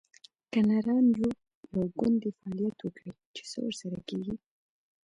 که 0.51 0.59
نران 0.69 1.05
یو، 1.19 1.31
یو 1.73 1.85
ګوند 1.99 2.17
دې 2.21 2.31
فعالیت 2.39 2.77
وکړي؟ 2.81 3.11
چې 3.35 3.41
څه 3.51 3.57
ورسره 3.65 3.97
کیږي 4.07 4.35